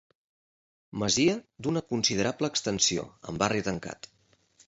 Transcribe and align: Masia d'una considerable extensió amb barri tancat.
Masia 1.03 1.35
d'una 1.67 1.83
considerable 1.91 2.51
extensió 2.53 3.05
amb 3.33 3.43
barri 3.45 3.65
tancat. 3.71 4.13